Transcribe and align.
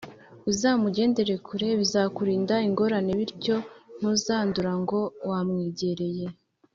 Uzamugendere 0.49 1.33
kure, 1.47 1.67
bizakurinda 1.79 2.55
ingorane, 2.67 3.11
bityo 3.19 3.55
ntuzandura 3.97 4.71
ngo 4.81 4.99
wamwegereye. 5.29 6.25